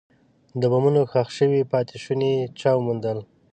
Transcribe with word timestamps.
د 0.59 0.63
بمونو 0.71 1.01
ښخ 1.11 1.27
شوي 1.37 1.61
پاتې 1.71 1.95
شوني 2.03 2.33
چا 2.59 2.71
وموندل. 2.75 3.17